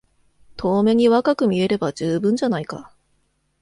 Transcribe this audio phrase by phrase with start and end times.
[0.57, 2.91] 遠目に若く見えれば充分じゃないか。